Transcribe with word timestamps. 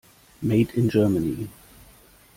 Made 0.41 0.71
in 0.71 0.89
Germany. 0.89 1.47